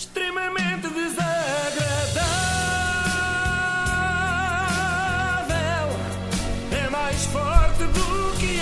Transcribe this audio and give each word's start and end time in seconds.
extremamente 0.00 0.88
desagradável. 0.88 2.22
É 6.72 6.88
mais 6.90 7.22
forte 7.26 7.84
do 7.84 8.38
que 8.38 8.58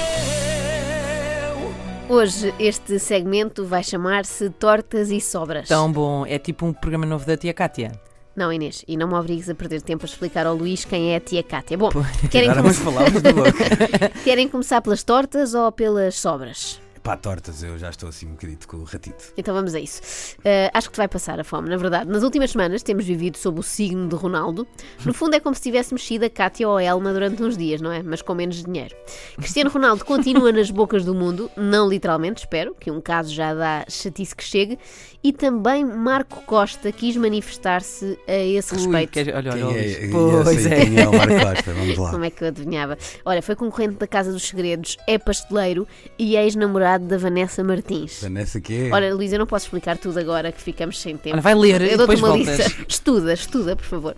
eu. 2.09 2.17
Hoje 2.17 2.53
este 2.59 2.99
segmento 2.99 3.65
vai 3.65 3.85
chamar-se 3.85 4.51
Tortas 4.51 5.11
e 5.13 5.21
Sobras. 5.21 5.69
Tão 5.69 5.93
bom. 5.93 6.27
É 6.27 6.39
tipo 6.41 6.67
um 6.67 6.73
programa 6.73 7.07
novo 7.07 7.25
da 7.25 7.37
tia 7.37 7.55
Cátia. 7.55 7.93
Não, 8.35 8.53
Inês, 8.53 8.85
e 8.89 8.97
não 8.97 9.07
me 9.09 9.15
obrigues 9.15 9.49
a 9.49 9.55
perder 9.55 9.81
tempo 9.83 10.05
a 10.05 10.09
explicar 10.09 10.45
ao 10.47 10.55
Luís 10.57 10.85
quem 10.85 11.13
é 11.13 11.17
a 11.17 11.21
tia 11.21 11.43
Cátia. 11.45 11.79
Bom, 11.79 11.91
querem, 12.31 12.51
Agora 12.51 12.73
come- 12.73 14.11
querem 14.25 14.49
começar 14.49 14.81
pelas 14.81 15.05
tortas 15.05 15.55
ou 15.55 15.71
pelas 15.71 16.17
sobras? 16.17 16.81
Pá, 17.09 17.17
tortas, 17.17 17.63
eu 17.63 17.79
já 17.79 17.89
estou 17.89 18.11
assim 18.11 18.27
um 18.27 18.33
bocadito 18.33 18.69
com 18.69 18.77
o 18.77 18.85
ratito. 18.85 19.33
Então 19.35 19.55
vamos 19.55 19.75
a 19.75 19.81
isso. 19.81 20.03
Uh, 20.41 20.69
acho 20.75 20.89
que 20.89 20.93
te 20.93 20.99
vai 20.99 21.09
passar 21.09 21.41
a 21.41 21.45
fome, 21.45 21.71
na 21.71 21.79
verdade. 21.79 22.11
Nas 22.11 22.23
últimas 22.23 22.51
semanas 22.51 22.83
temos 22.83 23.07
vivido 23.07 23.39
sob 23.39 23.61
o 23.61 23.63
signo 23.63 24.07
de 24.07 24.15
Ronaldo. 24.15 24.69
No 25.07 25.15
fundo 25.15 25.35
é 25.35 25.41
como 25.41 25.55
se 25.55 25.63
tivéssemos 25.63 26.07
sido 26.07 26.25
a 26.25 26.29
Cátia 26.29 26.69
ou 26.69 26.77
a 26.77 26.83
Elma 26.83 27.11
durante 27.15 27.43
uns 27.43 27.57
dias, 27.57 27.81
não 27.81 27.91
é? 27.91 28.03
Mas 28.03 28.21
com 28.21 28.35
menos 28.35 28.63
dinheiro. 28.63 28.95
Cristiano 29.37 29.71
Ronaldo 29.71 30.05
continua 30.05 30.53
nas 30.53 30.71
bocas 30.71 31.03
do 31.03 31.15
mundo, 31.15 31.51
não 31.57 31.89
literalmente, 31.89 32.41
espero, 32.41 32.77
que 32.79 32.91
um 32.91 33.01
caso 33.01 33.33
já 33.33 33.55
dá 33.55 33.87
chatice 33.89 34.37
que 34.37 34.45
chegue. 34.45 34.79
E 35.25 35.33
também 35.33 35.87
Marco 35.87 36.43
Costa 36.43 36.93
quis 36.93 37.17
manifestar-se 37.17 38.19
a 38.29 38.35
esse 38.35 38.75
Ui, 38.75 38.81
respeito. 38.81 39.35
olha, 39.35 39.51
Quem 39.51 39.63
olha, 39.65 39.79
é, 39.79 40.05
eu 40.05 40.45
Pois 40.45 40.67
é. 40.67 40.85
quem 40.85 41.01
é 41.01 41.09
o 41.09 41.13
Marco 41.13 41.41
Costa, 41.41 41.73
vamos 41.73 41.97
lá. 41.97 42.11
Como 42.11 42.25
é 42.25 42.31
que 42.31 42.45
eu 42.45 42.49
adivinhava? 42.49 42.99
Olha, 43.25 43.41
foi 43.41 43.57
concorrente 43.57 43.95
da 43.95 44.07
Casa 44.07 44.31
dos 44.31 44.47
Segredos, 44.47 44.99
é 45.07 45.17
pasteleiro 45.17 45.89
e 46.19 46.37
ex-namorado 46.37 46.98
da 46.99 47.17
Vanessa 47.19 47.63
Martins. 47.63 48.21
Vanessa 48.23 48.61
que 48.61 48.89
é? 48.89 48.91
Olha, 48.93 49.15
Luís, 49.15 49.33
eu 49.33 49.39
não 49.39 49.47
posso 49.47 49.67
explicar 49.67 49.97
tudo 49.99 50.19
agora 50.19 50.53
que 50.53 50.61
ficamos 50.61 50.99
sem 51.01 51.17
tempo. 51.17 51.35
Olha, 51.35 51.43
vai 51.43 51.55
ler 51.55 51.81
e 51.83 51.93
eu 51.93 51.99
dou-te 51.99 52.17
uma 52.17 52.29
voltas. 52.29 52.59
lista. 52.59 52.85
Estuda, 52.89 53.33
estuda, 53.33 53.77
por 53.77 53.85
favor. 53.85 54.17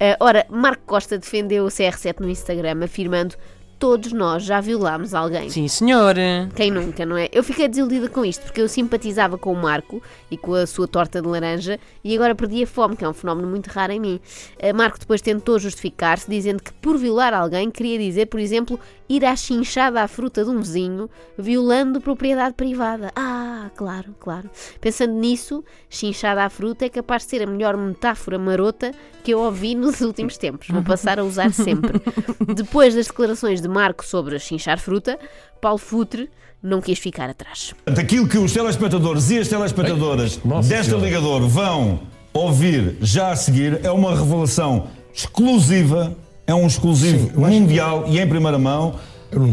Ah, 0.00 0.16
ora, 0.20 0.46
Marco 0.50 0.82
Costa 0.86 1.18
defendeu 1.18 1.64
o 1.64 1.68
CR7 1.68 2.20
no 2.20 2.28
Instagram, 2.28 2.84
afirmando 2.84 3.34
todos 3.82 4.12
nós 4.12 4.44
já 4.44 4.60
violámos 4.60 5.12
alguém. 5.12 5.50
Sim, 5.50 5.66
senhor. 5.66 6.14
Quem 6.54 6.70
nunca, 6.70 7.04
não 7.04 7.16
é? 7.16 7.28
Eu 7.32 7.42
fiquei 7.42 7.66
desiludida 7.66 8.08
com 8.08 8.24
isto, 8.24 8.42
porque 8.42 8.60
eu 8.60 8.68
simpatizava 8.68 9.36
com 9.36 9.52
o 9.52 9.56
Marco 9.56 10.00
e 10.30 10.36
com 10.36 10.54
a 10.54 10.68
sua 10.68 10.86
torta 10.86 11.20
de 11.20 11.26
laranja 11.26 11.80
e 12.04 12.14
agora 12.14 12.32
perdi 12.32 12.62
a 12.62 12.66
fome, 12.68 12.96
que 12.96 13.04
é 13.04 13.08
um 13.08 13.12
fenómeno 13.12 13.48
muito 13.48 13.66
raro 13.66 13.90
em 13.90 13.98
mim. 13.98 14.20
Eh, 14.56 14.72
Marco 14.72 15.00
depois 15.00 15.20
tentou 15.20 15.58
justificar-se, 15.58 16.30
dizendo 16.30 16.62
que 16.62 16.72
por 16.74 16.96
violar 16.96 17.34
alguém 17.34 17.72
queria 17.72 17.98
dizer, 17.98 18.26
por 18.26 18.38
exemplo, 18.38 18.78
ir 19.08 19.24
à 19.24 19.36
chinchada 19.36 20.00
à 20.00 20.08
fruta 20.08 20.44
de 20.44 20.50
um 20.50 20.60
vizinho, 20.60 21.10
violando 21.36 22.00
propriedade 22.00 22.54
privada. 22.54 23.10
Ah, 23.16 23.70
claro, 23.76 24.14
claro. 24.18 24.48
Pensando 24.80 25.12
nisso, 25.14 25.64
chinchada 25.90 26.44
à 26.44 26.48
fruta 26.48 26.86
é 26.86 26.88
capaz 26.88 27.24
de 27.24 27.30
ser 27.30 27.42
a 27.42 27.46
melhor 27.46 27.76
metáfora 27.76 28.38
marota 28.38 28.92
que 29.22 29.32
eu 29.32 29.40
ouvi 29.40 29.74
nos 29.74 30.00
últimos 30.02 30.38
tempos. 30.38 30.68
Vou 30.68 30.82
passar 30.82 31.18
a 31.18 31.24
usar 31.24 31.52
sempre. 31.52 32.00
Depois 32.54 32.94
das 32.94 33.06
declarações 33.06 33.60
de 33.60 33.68
Marco 33.72 34.04
sobre 34.04 34.38
chinchar 34.38 34.78
fruta, 34.78 35.18
Paulo 35.60 35.78
Futre 35.78 36.28
não 36.62 36.80
quis 36.80 36.98
ficar 36.98 37.28
atrás. 37.28 37.74
Aquilo 37.86 38.28
que 38.28 38.38
os 38.38 38.52
telespectadores 38.52 39.30
e 39.30 39.38
as 39.38 39.48
telespectadoras 39.48 40.38
Nossa 40.44 40.68
desta 40.68 40.84
Senhora. 40.92 41.04
ligador 41.06 41.48
vão 41.48 42.00
ouvir 42.32 42.96
já 43.00 43.30
a 43.32 43.36
seguir 43.36 43.80
é 43.82 43.90
uma 43.90 44.14
revelação 44.16 44.86
exclusiva, 45.12 46.16
é 46.46 46.54
um 46.54 46.66
exclusivo 46.66 47.30
Sim, 47.34 47.40
mundial 47.40 48.04
e 48.06 48.20
em 48.20 48.28
primeira 48.28 48.58
mão 48.58 48.94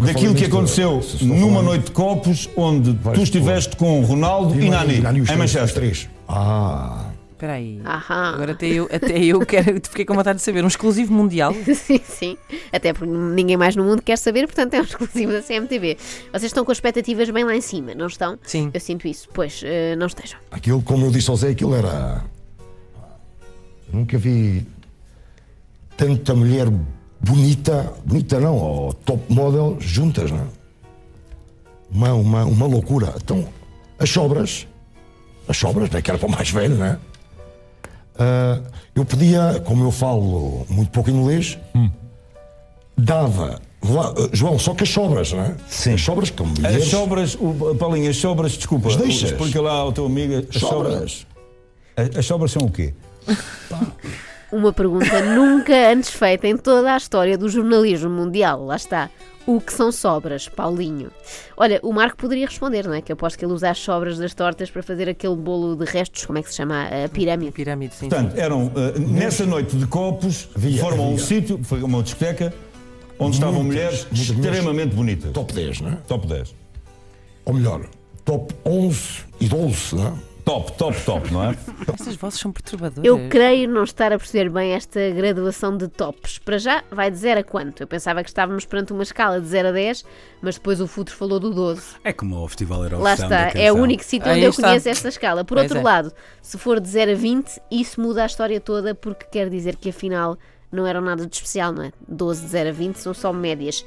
daquilo 0.06 0.36
que 0.36 0.46
aconteceu 0.46 1.00
estou 1.00 1.28
numa 1.28 1.62
noite 1.62 1.86
de 1.86 1.92
copos 1.92 2.50
onde 2.56 2.94
tu 2.94 3.22
estiveste 3.24 3.76
com 3.76 4.02
Ronaldo 4.04 4.54
e, 4.56 4.60
Di 4.60 4.70
Nani, 4.70 5.00
Nani, 5.00 5.20
em 5.22 5.36
Manchester. 5.38 5.74
três. 5.74 6.10
Ah, 6.28 7.09
Espera 7.40 7.54
aí. 7.54 7.80
Aham. 7.86 8.34
Agora 8.34 8.52
até 8.52 8.68
eu, 8.68 8.90
até 8.92 9.18
eu 9.18 9.40
quero, 9.48 9.80
fiquei 9.82 10.04
com 10.04 10.14
vontade 10.14 10.40
de 10.40 10.44
saber. 10.44 10.62
Um 10.62 10.68
exclusivo 10.68 11.14
mundial. 11.14 11.54
sim, 11.74 12.02
sim. 12.04 12.38
Até 12.70 12.92
porque 12.92 13.10
ninguém 13.10 13.56
mais 13.56 13.78
no 13.78 13.86
mundo 13.86 14.02
quer 14.02 14.18
saber, 14.18 14.46
portanto 14.46 14.74
é 14.74 14.82
um 14.82 14.84
exclusivo 14.84 15.32
da 15.32 15.42
CMTV. 15.42 15.98
Vocês 16.34 16.44
estão 16.44 16.66
com 16.66 16.72
expectativas 16.74 17.30
bem 17.30 17.46
lá 17.46 17.56
em 17.56 17.62
cima, 17.62 17.96
não 17.96 18.08
estão? 18.08 18.38
Sim. 18.44 18.70
Eu 18.74 18.80
sinto 18.82 19.08
isso. 19.08 19.30
Pois, 19.34 19.62
eh, 19.64 19.96
não 19.96 20.08
estejam. 20.08 20.38
aquilo, 20.52 20.82
como 20.82 21.06
eu 21.06 21.12
disse 21.12 21.30
ao 21.30 21.38
Zé, 21.38 21.52
aquilo 21.52 21.74
era. 21.74 22.26
Nunca 23.94 24.18
vi 24.18 24.68
tanta 25.96 26.36
mulher 26.36 26.68
bonita, 27.22 27.94
bonita 28.04 28.38
não, 28.42 28.58
ou 28.58 28.94
top 28.94 29.34
model 29.34 29.78
juntas, 29.80 30.30
não 30.30 30.40
é? 30.40 30.48
Uma, 31.90 32.14
uma, 32.16 32.44
uma 32.44 32.68
loucura. 32.68 33.14
Então, 33.16 33.48
as 33.98 34.10
sobras, 34.10 34.68
as 35.48 35.56
sobras, 35.56 35.90
né, 35.90 36.02
que 36.02 36.12
era 36.12 36.20
para 36.20 36.28
o 36.28 36.32
mais 36.32 36.50
velho, 36.50 36.76
né? 36.76 37.00
Ah, 38.20 38.60
eu 38.94 39.06
podia, 39.06 39.62
como 39.66 39.84
eu 39.86 39.92
falo 39.92 40.66
muito 40.70 40.92
pouco 40.92 41.10
inglês, 41.10 41.58
dava. 42.98 43.60
lá- 43.84 44.14
João, 44.34 44.60
só 44.60 44.74
que 44.74 44.84
as 44.84 44.90
sobras, 44.90 45.32
não 45.32 45.42
é? 45.42 45.56
Sim. 45.70 45.94
As 45.94 46.02
sobras 46.02 46.30
como 46.30 46.54
As 46.68 46.84
sobras, 46.86 47.36
o, 47.36 47.76
Paulinho, 47.76 48.10
as 48.10 48.18
sobras, 48.18 48.52
desculpa, 48.54 48.90
As 48.90 48.98
deixas. 48.98 49.32
explica 49.32 49.62
lá 49.62 49.72
ao 49.72 49.92
teu 49.94 50.06
amigo. 50.06 50.46
As 50.54 50.60
sobras. 50.60 51.26
As, 51.96 52.18
as 52.18 52.26
sobras 52.26 52.52
são 52.52 52.64
o 52.64 52.72
quê? 52.72 52.94
Uma 54.52 54.74
pergunta 54.74 55.22
nunca 55.36 55.92
antes 55.92 56.10
feita 56.10 56.48
em 56.48 56.58
toda 56.58 56.94
a 56.94 56.98
história 56.98 57.38
do 57.38 57.48
jornalismo 57.50 58.10
mundial. 58.10 58.66
Lá 58.66 58.76
está. 58.76 59.10
O 59.48 59.60
que 59.60 59.74
são 59.74 59.92
sobras, 59.92 60.48
Paulinho? 60.48 61.10
Olha, 61.58 61.80
o 61.82 61.92
Marco 61.92 62.18
poderia 62.18 62.46
responder, 62.46 62.86
não 62.86 62.94
é? 62.94 63.02
Que 63.02 63.12
eu 63.12 63.16
aposto 63.16 63.38
que 63.40 63.44
ele 63.44 63.54
usa 63.54 63.72
as 63.72 63.80
sobras 63.80 64.18
das 64.20 64.34
tortas 64.36 64.70
para 64.70 64.84
fazer 64.84 65.10
aquele 65.10 65.36
bolo 65.36 65.76
de 65.76 65.86
restos, 65.86 66.26
como 66.26 66.38
é 66.38 66.44
que 66.44 66.50
se 66.50 66.58
chama? 66.58 66.84
A 66.84 67.10
pirâmide. 67.10 67.52
Pirâmide, 67.52 67.96
sim. 67.96 68.10
Portanto, 68.10 68.38
eram, 68.38 68.72
eh, 68.76 69.00
nessa 69.00 69.48
noite 69.48 69.76
de 69.76 69.88
copos, 69.88 70.50
Havia, 70.56 70.80
foram 70.80 71.00
a 71.04 71.08
um 71.08 71.18
sítio, 71.18 71.60
foi 71.64 71.82
uma 71.82 72.04
discoteca, 72.04 72.54
onde 73.18 73.38
estavam 73.38 73.64
Muitas, 73.64 73.76
mulheres 73.76 74.06
muitas 74.12 74.30
mulheres. 74.30 74.56
extremamente 74.58 74.96
bonitas. 74.96 75.32
Top 75.32 75.52
10, 75.52 75.82
não 75.82 75.90
é? 75.94 75.96
Top 76.08 76.28
10. 76.28 76.56
Ou 77.46 77.54
melhor, 77.54 77.82
top 78.24 78.54
11 78.64 79.00
e 79.40 79.48
12, 79.48 79.96
não 79.96 80.08
é? 80.10 80.14
Top, 80.50 80.72
top, 80.80 81.00
top, 81.06 81.32
não 81.32 81.44
é? 81.44 81.56
Estas 81.94 82.16
vozes 82.16 82.40
são 82.40 82.52
perturbadoras. 82.52 83.06
Eu 83.06 83.30
creio 83.30 83.70
não 83.70 83.84
estar 83.84 84.12
a 84.12 84.18
perceber 84.18 84.50
bem 84.50 84.72
esta 84.72 85.00
graduação 85.12 85.78
de 85.78 85.88
tops. 85.88 86.40
Para 86.40 86.58
já, 86.58 86.84
vai 86.90 87.12
de 87.12 87.18
0 87.18 87.42
a 87.42 87.44
quanto? 87.44 87.84
Eu 87.84 87.88
pensava 87.88 88.24
que 88.24 88.32
estávamos 88.32 88.66
perante 88.66 88.92
uma 88.92 89.04
escala 89.04 89.40
de 89.40 89.46
0 89.46 89.68
a 89.68 89.72
10, 89.72 90.04
mas 90.42 90.56
depois 90.56 90.82
o 90.82 90.88
Futuro 90.88 91.16
falou 91.16 91.40
do 91.40 91.52
12. 91.54 91.98
É 92.04 92.12
como 92.12 92.36
o 92.44 92.48
Festival 92.48 92.84
Eurovisão 92.84 93.04
Lá 93.04 93.14
está, 93.14 93.60
é 93.60 93.72
o 93.72 93.76
único 93.76 94.04
sítio 94.04 94.28
onde 94.28 94.40
Aí 94.40 94.44
eu 94.44 94.50
está. 94.50 94.70
conheço 94.70 94.90
esta 94.90 95.10
escala. 95.10 95.46
Por 95.46 95.54
Pois 95.56 95.66
outro 95.66 95.78
é. 95.78 95.84
lado, 95.84 96.12
se 96.42 96.58
for 96.58 96.80
de 96.80 96.90
0 96.90 97.12
a 97.12 97.14
20, 97.14 97.62
isso 97.70 98.02
muda 98.02 98.24
a 98.24 98.26
história 98.26 98.60
toda, 98.60 98.96
porque 98.96 99.26
quer 99.32 99.52
dizer 99.52 99.76
que 99.76 99.90
afinal 99.90 100.36
não 100.72 100.88
eram 100.88 101.02
nada 101.02 101.28
de 101.28 101.36
especial, 101.36 101.72
não 101.72 101.84
é? 101.84 101.92
12 102.08 102.42
de 102.42 102.48
0 102.48 102.70
a 102.70 102.72
20 102.72 102.96
são 102.96 103.14
só 103.14 103.32
médias. 103.32 103.86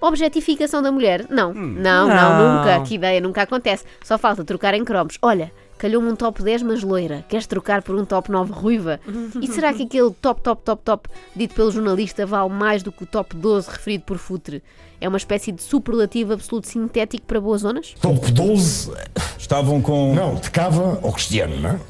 Objetificação 0.00 0.82
da 0.82 0.92
mulher? 0.92 1.26
Não, 1.28 1.52
não, 1.52 2.06
não, 2.06 2.08
Não. 2.08 2.58
nunca. 2.58 2.80
Que 2.82 2.94
ideia, 2.94 3.20
nunca 3.20 3.42
acontece. 3.42 3.84
Só 4.04 4.16
falta 4.16 4.44
trocar 4.44 4.72
em 4.74 4.84
cromos. 4.84 5.18
Olha, 5.20 5.50
calhou-me 5.78 6.08
um 6.10 6.16
top 6.16 6.42
10, 6.42 6.62
mas 6.62 6.82
loira. 6.82 7.24
Queres 7.28 7.46
trocar 7.46 7.82
por 7.82 7.94
um 7.96 8.04
top 8.04 8.30
9 8.30 8.52
ruiva? 8.52 9.00
E 9.40 9.46
será 9.48 9.72
que 9.72 9.82
aquele 9.84 10.10
top, 10.10 10.40
top, 10.40 10.62
top, 10.64 10.82
top 10.84 11.08
dito 11.34 11.54
pelo 11.54 11.70
jornalista 11.70 12.24
vale 12.26 12.50
mais 12.50 12.82
do 12.82 12.90
que 12.92 13.04
o 13.04 13.06
top 13.06 13.36
12 13.36 13.70
referido 13.70 14.04
por 14.04 14.18
Futre? 14.18 14.62
É 15.00 15.08
uma 15.08 15.18
espécie 15.18 15.52
de 15.52 15.62
superlativo 15.62 16.32
absoluto 16.32 16.68
sintético 16.68 17.26
para 17.26 17.40
boas 17.40 17.60
zonas? 17.60 17.94
Top 18.00 18.30
12, 18.32 18.92
Estavam 19.38 19.80
com 19.82 20.14
não, 20.14 20.34
de 20.36 20.50
Cava 20.50 20.98
ao 21.02 21.12
Cristiano, 21.12 21.60
não 21.60 21.70
é? 21.70 21.80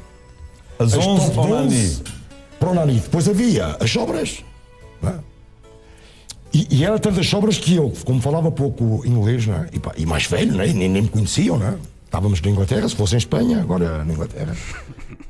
as 0.79 0.93
As 0.93 1.05
11 1.07 1.25
top 1.27 1.39
ao 1.39 1.47
Nani. 1.47 1.69
12 1.69 2.03
para 2.59 2.69
o 2.69 2.73
Nani. 2.73 2.99
Depois 2.99 3.29
havia 3.29 3.77
as 3.79 3.89
sobras. 3.89 4.43
não 5.01 5.09
é? 5.11 5.19
E, 6.53 6.67
e 6.77 6.85
era 6.85 6.97
tantas 6.99 7.27
sobras 7.27 7.57
que 7.57 7.75
eu, 7.75 7.91
como 8.05 8.21
falava 8.21 8.51
pouco 8.51 9.05
inglês, 9.05 9.45
não 9.45 9.55
é? 9.55 9.69
e, 9.73 9.79
pá, 9.79 9.93
e 9.97 10.05
mais 10.05 10.25
velho, 10.25 10.53
não 10.53 10.63
é? 10.63 10.67
nem, 10.67 10.89
nem 10.89 11.01
me 11.03 11.09
conheciam, 11.09 11.57
não 11.59 11.67
é? 11.67 11.75
Estávamos 12.07 12.41
na 12.41 12.49
Inglaterra, 12.49 12.87
se 12.87 12.95
fosse 12.95 13.15
em 13.15 13.17
Espanha, 13.17 13.59
agora 13.61 14.03
na 14.05 14.13
Inglaterra. 14.13 14.55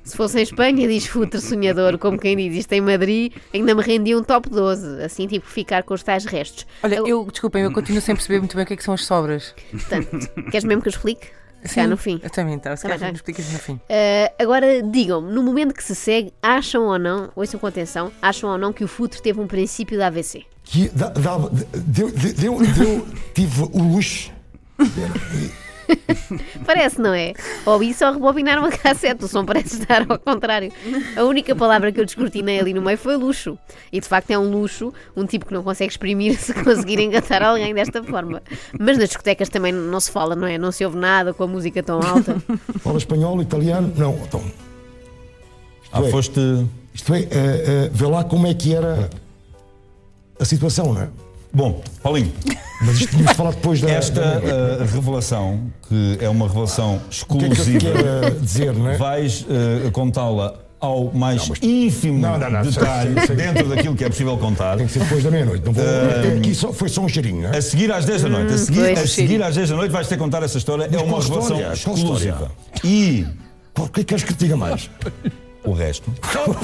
Se 0.03 0.15
fosse 0.15 0.37
em 0.39 0.43
Espanha, 0.43 0.87
diz 0.87 1.07
Futre 1.07 1.41
sonhador, 1.41 1.97
como 1.97 2.19
quem 2.19 2.37
diz 2.37 2.55
isto 2.55 2.71
em 2.73 2.81
Madrid, 2.81 3.33
ainda 3.51 3.73
me 3.73 3.81
rendia 3.81 4.15
um 4.17 4.23
top 4.23 4.47
12, 4.47 5.01
assim 5.03 5.25
tipo 5.27 5.47
ficar 5.47 5.81
com 5.83 5.95
os 5.95 6.03
tais 6.03 6.23
restos. 6.25 6.67
Olha, 6.83 6.95
Eu- 6.97 7.07
eu, 7.07 7.27
desculpem, 7.31 7.63
eu 7.63 7.71
continuo 7.73 7.99
sem 7.99 8.13
perceber 8.15 8.39
muito 8.39 8.55
bem 8.55 8.63
o 8.63 8.67
que 8.67 8.73
é 8.73 8.77
que 8.77 8.83
são 8.83 8.93
as 8.93 9.03
sobras. 9.05 9.55
Portanto, 9.71 10.29
queres 10.51 10.63
mesmo 10.63 10.81
que 10.83 10.87
eu 10.87 10.91
explique? 10.91 11.27
Cá 11.73 11.87
no 11.87 11.97
fim. 11.97 12.19
Eu 12.23 12.29
também, 12.29 12.57
tá. 12.59 12.75
Se 12.77 12.83
Tá 12.83 12.89
bem, 12.89 12.99
calhar 12.99 13.13
explicas 13.15 13.51
no 13.51 13.57
fim. 13.59 13.73
Uh, 13.73 13.79
agora 14.39 14.81
digam-me, 14.83 15.33
no 15.33 15.41
momento 15.41 15.73
que 15.73 15.83
se 15.83 15.95
segue, 15.95 16.31
acham 16.41 16.83
ou 16.83 16.99
não, 16.99 17.29
ouçam 17.35 17.59
com 17.59 17.65
atenção, 17.65 18.11
acham 18.21 18.51
ou 18.51 18.57
não 18.57 18.71
que 18.71 18.83
o 18.83 18.87
Futre 18.87 19.19
teve 19.21 19.39
um 19.41 19.47
princípio 19.47 19.97
da 19.97 20.07
AVC? 20.07 20.45
Que 20.63 20.87
da- 20.89 21.09
dava, 21.09 21.49
deu, 21.73 22.09
deu, 22.11 22.33
deu, 22.33 22.57
deu- 22.73 23.07
tive 23.33 23.63
o 23.63 23.81
luxo. 23.83 24.31
Parece, 26.65 26.99
não 26.99 27.13
é? 27.13 27.33
Ou 27.65 27.81
isso 27.81 28.05
ou 28.05 28.13
rebobinar 28.13 28.59
uma 28.59 28.69
cassete, 28.69 29.23
o 29.23 29.27
som 29.27 29.45
parece 29.45 29.81
estar 29.81 30.05
ao 30.09 30.19
contrário. 30.19 30.71
A 31.15 31.23
única 31.23 31.55
palavra 31.55 31.91
que 31.91 31.99
eu 31.99 32.05
descortinei 32.05 32.59
ali 32.59 32.73
no 32.73 32.81
meio 32.81 32.97
foi 32.97 33.15
luxo. 33.15 33.57
E 33.91 33.99
de 33.99 34.07
facto 34.07 34.31
é 34.31 34.37
um 34.37 34.49
luxo, 34.49 34.93
um 35.15 35.25
tipo 35.25 35.45
que 35.45 35.53
não 35.53 35.63
consegue 35.63 35.91
exprimir 35.91 36.37
se 36.39 36.53
conseguir 36.53 36.99
engatar 36.99 37.43
alguém 37.43 37.73
desta 37.73 38.03
forma. 38.03 38.41
Mas 38.77 38.97
nas 38.97 39.09
discotecas 39.09 39.49
também 39.49 39.71
não 39.71 39.99
se 39.99 40.11
fala, 40.11 40.35
não 40.35 40.47
é? 40.47 40.57
Não 40.57 40.71
se 40.71 40.85
ouve 40.85 40.97
nada 40.97 41.33
com 41.33 41.43
a 41.43 41.47
música 41.47 41.81
tão 41.81 42.01
alta. 42.01 42.37
Fala 42.79 42.97
espanhol, 42.97 43.41
italiano? 43.41 43.91
Não, 43.95 44.13
então. 44.15 44.43
Ah, 45.91 46.03
é, 46.03 46.09
foste. 46.09 46.39
Isto 46.93 47.13
é, 47.13 47.27
eh, 47.31 47.89
vê 47.93 48.07
lá 48.07 48.23
como 48.23 48.47
é 48.47 48.53
que 48.53 48.73
era 48.73 49.09
a 50.39 50.45
situação, 50.45 50.93
não 50.93 51.01
é? 51.01 51.09
Bom, 51.57 51.81
Paulinho, 52.03 52.31
Mas 52.85 52.97
isto 53.01 53.07
tínhamos 53.09 53.31
de 53.31 53.35
falar 53.37 53.49
depois 53.49 53.81
da. 53.81 53.89
esta 53.89 54.21
da- 54.21 54.47
eh, 54.47 54.77
revelação, 54.93 55.59
que 55.89 56.19
é 56.21 56.29
uma 56.29 56.47
revelação 56.47 57.01
o 57.27 57.35
que 57.35 57.45
é 57.45 57.49
que 57.49 57.59
eu 57.59 57.65
te 57.65 57.71
exclusiva, 57.77 58.31
dizer, 58.39 58.73
não 58.75 58.87
é? 58.91 58.97
vais 58.97 59.43
eh, 59.49 59.89
contá-la 59.89 60.53
ao 60.79 61.11
mais 61.11 61.49
ínfimo 61.63 62.19
Não, 62.19 62.37
não, 62.37 62.51
não, 62.51 62.61
detalhe 62.61 63.13
sei, 63.15 63.25
sei, 63.25 63.35
sei. 63.35 63.35
dentro 63.35 63.67
daquilo 63.69 63.95
que 63.95 64.03
é 64.03 64.09
possível 64.09 64.37
contar. 64.37 64.77
Tem 64.77 64.85
que 64.85 64.93
ser 64.93 64.99
depois 64.99 65.23
da 65.23 65.31
meia-noite. 65.31 65.65
Não 65.65 65.73
vou. 65.73 65.83
até 65.83 66.33
aqui 66.37 66.53
só, 66.53 66.71
foi 66.71 66.87
só 66.89 67.01
um 67.01 67.09
cheirinho, 67.09 67.41
não 67.41 67.49
é? 67.51 67.57
A 67.57 67.61
seguir 67.63 67.91
às 67.91 68.05
10 68.05 68.21
da 68.21 68.29
noite, 68.29 68.53
a 68.53 68.57
seguir, 68.59 68.81
pois. 68.93 68.99
a 68.99 69.07
seguir 69.07 69.41
às 69.41 69.55
10 69.55 69.69
da 69.71 69.75
noite 69.75 69.91
vais 69.91 70.07
ter 70.07 70.15
que 70.15 70.21
contar 70.23 70.43
essa 70.43 70.59
história. 70.59 70.83
É 70.83 70.97
uma 70.99 71.19
revelação 71.19 71.57
história? 71.57 71.73
Exclusiva. 71.73 72.51
E 72.83 73.25
O 73.75 73.87
que 73.89 74.01
é 74.01 74.03
que 74.03 74.03
queres 74.03 74.23
que 74.23 74.33
te 74.35 74.43
diga 74.43 74.55
mais? 74.55 74.87
o 75.65 75.71
resto. 75.73 76.13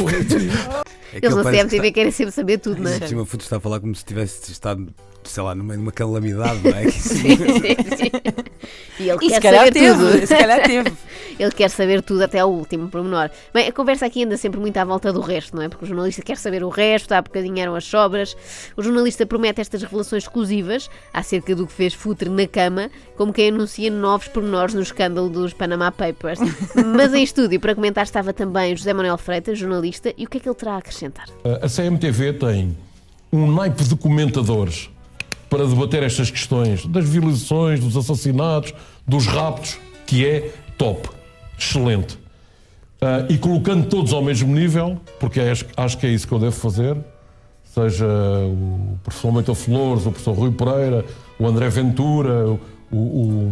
É 0.07 0.23
que 0.23 0.82
Eles 1.21 1.35
ele 1.35 1.43
na 1.43 1.51
CMTV 1.51 1.91
querem 1.91 2.11
sempre 2.11 2.31
saber 2.31 2.57
tudo, 2.57 2.81
não 2.81 2.89
é? 2.89 2.93
está- 2.95 3.07
Cima 3.07 3.25
Futo 3.25 3.43
está 3.43 3.57
a 3.57 3.59
falar 3.59 3.79
como 3.79 3.93
se 3.95 4.03
tivesse 4.03 4.51
estado, 4.51 4.93
sei 5.23 5.43
lá, 5.43 5.53
no 5.53 5.63
meio 5.63 5.77
de 5.77 5.83
uma 5.85 5.91
calamidade, 5.91 6.59
não 6.63 6.71
é? 6.77 6.83
Que 6.89 6.97
isso- 6.97 7.13
E 8.99 9.09
ele 9.09 9.17
E 9.21 9.27
quer 9.29 9.35
se 9.35 9.41
calhar 9.41 9.65
saber 9.67 9.91
tudo. 9.93 10.11
teve, 10.11 10.27
se 10.27 10.35
calhar 10.37 10.63
teve. 10.63 10.93
Ele 11.39 11.51
quer 11.51 11.69
saber 11.69 12.01
tudo 12.01 12.23
até 12.23 12.39
ao 12.39 12.51
último 12.51 12.89
pormenor. 12.89 13.29
Bem, 13.53 13.67
a 13.67 13.71
conversa 13.71 14.05
aqui 14.05 14.23
anda 14.23 14.37
sempre 14.37 14.59
muito 14.59 14.77
à 14.77 14.85
volta 14.85 15.11
do 15.11 15.21
resto, 15.21 15.55
não 15.55 15.63
é? 15.63 15.69
Porque 15.69 15.85
o 15.85 15.87
jornalista 15.87 16.21
quer 16.21 16.37
saber 16.37 16.63
o 16.63 16.69
resto, 16.69 17.11
há 17.13 17.21
bocadinho 17.21 17.59
eram 17.59 17.75
as 17.75 17.85
sobras. 17.85 18.35
O 18.75 18.81
jornalista 18.81 19.25
promete 19.25 19.61
estas 19.61 19.81
revelações 19.81 20.23
exclusivas 20.23 20.89
acerca 21.13 21.55
do 21.55 21.67
que 21.67 21.73
fez 21.73 21.93
Futre 21.93 22.29
na 22.29 22.47
cama, 22.47 22.89
como 23.15 23.33
quem 23.33 23.49
anuncia 23.49 23.89
novos 23.89 24.27
pormenores 24.27 24.73
no 24.73 24.81
escândalo 24.81 25.29
dos 25.29 25.53
Panama 25.53 25.91
Papers. 25.91 26.39
Mas 26.95 27.13
em 27.13 27.23
estúdio, 27.23 27.59
para 27.59 27.75
comentar, 27.75 28.03
estava 28.03 28.33
também 28.33 28.75
José 28.75 28.93
Manuel 28.93 29.17
Freitas, 29.17 29.57
jornalista, 29.57 30.13
e 30.17 30.25
o 30.25 30.29
que 30.29 30.37
é 30.37 30.39
que 30.41 30.47
ele 30.49 30.55
terá 30.55 30.73
a 30.73 30.77
acrescentar? 30.77 31.25
A 31.61 31.67
CMTV 31.67 32.33
tem 32.33 32.77
um 33.31 33.51
naipe 33.51 33.83
de 33.83 33.95
comentadores 33.95 34.89
para 35.49 35.65
debater 35.65 36.03
estas 36.03 36.31
questões 36.31 36.85
das 36.85 37.07
violações, 37.07 37.79
dos 37.79 37.95
assassinatos, 37.95 38.73
dos 39.07 39.25
raptos, 39.25 39.79
que 40.05 40.25
é 40.25 40.51
top, 40.77 41.09
excelente. 41.57 42.17
Ah, 43.01 43.25
e 43.29 43.37
colocando 43.37 43.87
todos 43.87 44.13
ao 44.13 44.21
mesmo 44.21 44.53
nível, 44.53 44.99
porque 45.19 45.39
acho, 45.39 45.65
acho 45.75 45.97
que 45.97 46.07
é 46.07 46.09
isso 46.09 46.27
que 46.27 46.33
eu 46.33 46.39
devo 46.39 46.55
fazer, 46.55 46.95
seja 47.65 48.05
o 48.05 48.97
professor 49.03 49.31
Moita 49.31 49.53
Flores, 49.53 50.05
o 50.05 50.11
professor 50.11 50.33
Rui 50.33 50.51
Pereira, 50.51 51.03
o 51.37 51.47
André 51.47 51.69
Ventura, 51.69 52.47
o, 52.47 52.59
O 52.91 53.51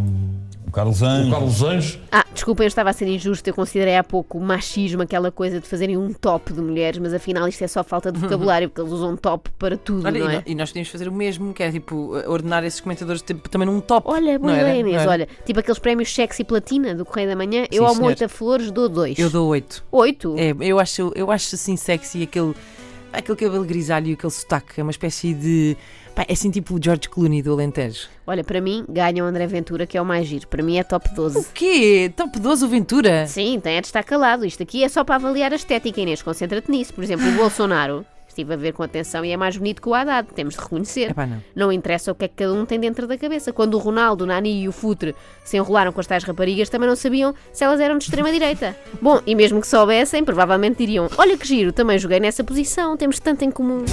Carlos 0.70 1.02
Anjos. 1.02 1.28
o 1.28 1.30
Carlos 1.30 1.62
Anjos, 1.62 1.98
Ah, 2.10 2.24
desculpem, 2.32 2.64
eu 2.64 2.68
estava 2.68 2.90
a 2.90 2.92
ser 2.92 3.06
injusto. 3.08 3.48
Eu 3.48 3.54
considerei 3.54 3.96
há 3.96 4.04
pouco 4.04 4.38
o 4.38 4.40
machismo, 4.40 5.02
aquela 5.02 5.30
coisa 5.30 5.60
de 5.60 5.66
fazerem 5.66 5.96
um 5.96 6.12
top 6.12 6.52
de 6.52 6.60
mulheres, 6.60 6.98
mas 6.98 7.12
afinal 7.12 7.46
isto 7.48 7.62
é 7.62 7.68
só 7.68 7.82
falta 7.84 8.10
de 8.12 8.18
vocabulário, 8.18 8.68
porque 8.68 8.80
eles 8.80 8.92
usam 8.92 9.16
top 9.16 9.50
para 9.58 9.76
tudo, 9.76 10.06
Olha, 10.06 10.18
não 10.20 10.30
e, 10.30 10.36
é? 10.36 10.42
e 10.46 10.54
nós 10.54 10.70
podíamos 10.70 10.88
fazer 10.90 11.08
o 11.08 11.12
mesmo, 11.12 11.52
que 11.52 11.62
é 11.62 11.70
tipo 11.70 12.12
ordenar 12.26 12.64
esses 12.64 12.80
comentadores 12.80 13.20
tipo, 13.22 13.48
também 13.48 13.66
num 13.66 13.80
top. 13.80 14.06
Olha, 14.10 14.38
boa 14.38 14.52
ideia, 14.52 14.80
Inês. 14.80 15.06
Olha, 15.06 15.28
tipo 15.44 15.60
aqueles 15.60 15.78
prémios 15.78 16.14
sexy 16.14 16.44
platina 16.44 16.94
do 16.94 17.04
Correio 17.04 17.28
da 17.28 17.36
Manhã, 17.36 17.64
eu 17.70 17.82
Sim, 17.82 17.88
ao 17.88 17.94
senhor. 17.94 18.02
Moita 18.04 18.28
Flores 18.28 18.70
dou 18.70 18.88
dois. 18.88 19.18
Eu 19.18 19.28
dou 19.28 19.48
8. 19.48 19.84
Oito? 19.92 20.34
É, 20.38 20.54
eu 20.60 20.78
acho, 20.78 21.12
eu 21.14 21.30
acho 21.30 21.54
assim 21.54 21.76
sexy 21.76 22.22
aquele, 22.22 22.54
aquele 23.12 23.36
cabelo 23.36 23.64
grisalho 23.64 24.08
e 24.08 24.12
aquele 24.14 24.32
sotaque. 24.32 24.80
É 24.80 24.82
uma 24.82 24.90
espécie 24.90 25.34
de. 25.34 25.76
Pá, 26.14 26.26
é 26.28 26.32
assim 26.32 26.50
tipo 26.50 26.74
o 26.74 26.80
George 26.82 27.08
Clooney 27.08 27.42
do 27.42 27.52
Alentejo. 27.52 28.08
Olha, 28.26 28.44
para 28.44 28.60
mim, 28.60 28.84
ganha 28.88 29.24
o 29.24 29.26
André 29.26 29.46
Ventura, 29.46 29.86
que 29.86 29.96
é 29.96 30.02
o 30.02 30.04
mais 30.04 30.26
giro. 30.26 30.46
Para 30.46 30.62
mim 30.62 30.76
é 30.76 30.84
top 30.84 31.08
12. 31.14 31.38
O 31.38 31.44
quê? 31.54 32.12
Top 32.14 32.38
12 32.38 32.64
o 32.64 32.68
Ventura? 32.68 33.26
Sim, 33.26 33.58
tem 33.60 33.80
de 33.80 33.86
estar 33.86 34.02
calado. 34.02 34.44
Isto 34.44 34.62
aqui 34.62 34.84
é 34.84 34.88
só 34.88 35.02
para 35.04 35.14
avaliar 35.14 35.52
a 35.52 35.56
estética, 35.56 36.00
Inês. 36.00 36.22
Concentra-te 36.22 36.70
nisso. 36.70 36.92
Por 36.92 37.02
exemplo, 37.02 37.26
o 37.26 37.32
Bolsonaro. 37.32 38.04
Estive 38.28 38.54
a 38.54 38.56
ver 38.56 38.72
com 38.72 38.82
atenção 38.82 39.22
e 39.26 39.30
é 39.30 39.36
mais 39.36 39.58
bonito 39.58 39.82
que 39.82 39.88
o 39.88 39.94
Haddad. 39.94 40.28
Temos 40.34 40.54
de 40.54 40.60
reconhecer. 40.60 41.10
Epá, 41.10 41.26
não. 41.26 41.42
Não 41.54 41.72
interessa 41.72 42.12
o 42.12 42.14
que 42.14 42.24
é 42.24 42.28
que 42.28 42.36
cada 42.36 42.52
um 42.52 42.64
tem 42.64 42.80
dentro 42.80 43.06
da 43.06 43.16
cabeça. 43.18 43.52
Quando 43.52 43.74
o 43.74 43.78
Ronaldo, 43.78 44.24
o 44.24 44.26
Nani 44.26 44.62
e 44.62 44.68
o 44.68 44.72
Futre 44.72 45.14
se 45.44 45.56
enrolaram 45.56 45.92
com 45.92 46.00
as 46.00 46.06
tais 46.06 46.24
raparigas, 46.24 46.70
também 46.70 46.88
não 46.88 46.96
sabiam 46.96 47.34
se 47.52 47.62
elas 47.64 47.78
eram 47.80 47.98
de 47.98 48.04
extrema-direita. 48.04 48.74
Bom, 49.02 49.20
e 49.26 49.34
mesmo 49.34 49.60
que 49.60 49.66
soubessem, 49.66 50.24
provavelmente 50.24 50.78
diriam: 50.78 51.08
Olha 51.18 51.36
que 51.36 51.46
giro, 51.46 51.72
também 51.72 51.98
joguei 51.98 52.20
nessa 52.20 52.42
posição, 52.42 52.96
temos 52.96 53.18
tanto 53.18 53.44
em 53.44 53.50
comum. 53.50 53.84